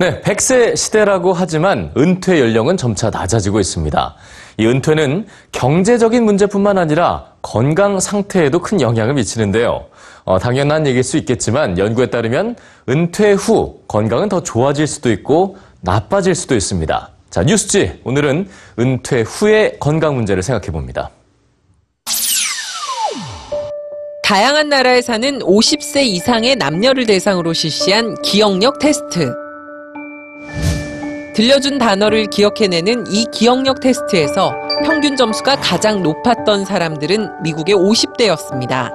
[0.00, 4.14] 네, 100세 시대라고 하지만 은퇴 연령은 점차 낮아지고 있습니다.
[4.58, 9.86] 이 은퇴는 경제적인 문제뿐만 아니라 건강 상태에도 큰 영향을 미치는데요.
[10.24, 12.54] 어, 당연한 얘기일 수 있겠지만 연구에 따르면
[12.88, 17.10] 은퇴 후 건강은 더 좋아질 수도 있고 나빠질 수도 있습니다.
[17.30, 21.10] 자, 뉴스지 오늘은 은퇴 후의 건강 문제를 생각해 봅니다.
[24.22, 29.47] 다양한 나라에 사는 50세 이상의 남녀를 대상으로 실시한 기억력 테스트.
[31.38, 34.52] 들려준 단어를 기억해내는 이 기억력 테스트에서
[34.84, 38.90] 평균 점수가 가장 높았던 사람들은 미국의 50대였습니다.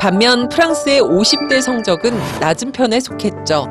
[0.00, 3.66] 반면 프랑스의 50대 성적은 낮은 편에 속했죠.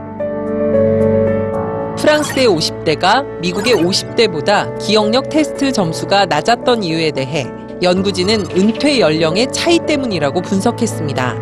[1.98, 7.48] 프랑스의 50대가 미국의 50대보다 기억력 테스트 점수가 낮았던 이유에 대해
[7.82, 11.36] 연구진은 은퇴 연령의 차이 때문이라고 분석했습니다.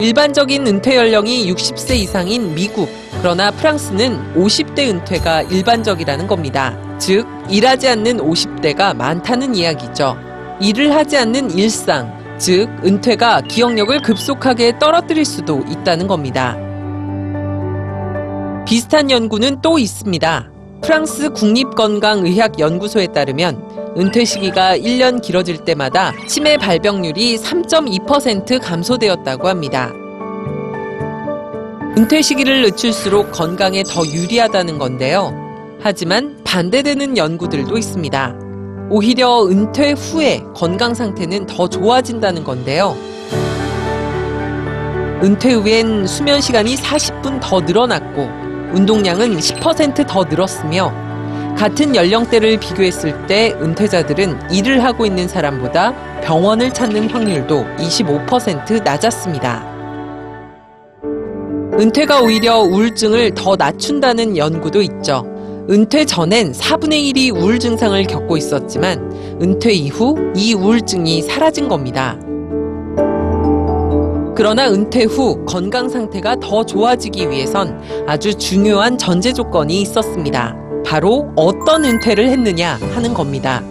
[0.00, 2.88] 일반적인 은퇴 연령이 60세 이상인 미국,
[3.20, 6.76] 그러나 프랑스는 50대 은퇴가 일반적이라는 겁니다.
[6.98, 10.16] 즉, 일하지 않는 50대가 많다는 이야기죠.
[10.60, 16.56] 일을 하지 않는 일상, 즉, 은퇴가 기억력을 급속하게 떨어뜨릴 수도 있다는 겁니다.
[18.64, 20.50] 비슷한 연구는 또 있습니다.
[20.82, 29.90] 프랑스 국립건강의학연구소에 따르면 은퇴 시기가 1년 길어질 때마다 치매 발병률이 3.2% 감소되었다고 합니다.
[31.98, 35.34] 은퇴 시기를 늦출수록 건강에 더 유리하다는 건데요.
[35.80, 38.36] 하지만 반대되는 연구들도 있습니다.
[38.88, 42.96] 오히려 은퇴 후에 건강 상태는 더 좋아진다는 건데요.
[45.24, 48.28] 은퇴 후엔 수면 시간이 40분 더 늘어났고
[48.76, 50.94] 운동량은 10%더 늘었으며
[51.58, 59.67] 같은 연령대를 비교했을 때 은퇴자들은 일을 하고 있는 사람보다 병원을 찾는 확률도 25% 낮았습니다.
[61.78, 65.24] 은퇴가 오히려 우울증을 더 낮춘다는 연구도 있죠.
[65.70, 72.18] 은퇴 전엔 4분의 1이 우울 증상을 겪고 있었지만 은퇴 이후 이 우울증이 사라진 겁니다.
[74.34, 80.56] 그러나 은퇴 후 건강 상태가 더 좋아지기 위해선 아주 중요한 전제 조건이 있었습니다.
[80.84, 83.62] 바로 어떤 은퇴를 했느냐 하는 겁니다.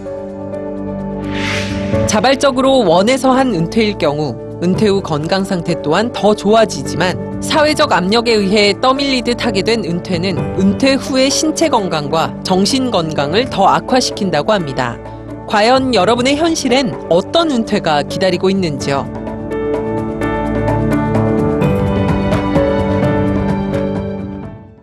[2.06, 8.74] 자발적으로 원해서 한 은퇴일 경우 은퇴 후 건강 상태 또한 더 좋아지지만 사회적 압력에 의해
[8.80, 14.98] 떠밀리듯 하게 된 은퇴는 은퇴 후의 신체 건강과 정신 건강을 더 악화시킨다고 합니다.
[15.46, 19.17] 과연 여러분의 현실엔 어떤 은퇴가 기다리고 있는지요?